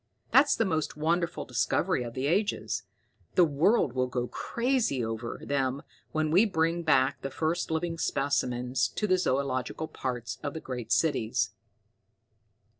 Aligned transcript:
"That's 0.31 0.55
the 0.55 0.65
most 0.65 0.97
wonderful 0.97 1.45
discovery 1.45 2.01
of 2.01 2.15
the 2.15 2.25
ages. 2.25 2.85
The 3.35 3.45
world 3.45 3.93
will 3.93 4.07
go 4.07 4.25
crazy 4.27 5.05
over 5.05 5.39
them 5.45 5.83
when 6.11 6.31
we 6.31 6.43
bring 6.43 6.81
back 6.81 7.21
the 7.21 7.29
first 7.29 7.69
living 7.69 7.99
specimens 7.99 8.87
to 8.87 9.05
the 9.05 9.19
zoological 9.19 9.87
parks 9.87 10.39
of 10.41 10.55
the 10.55 10.59
great 10.59 10.91
cities. 10.91 11.51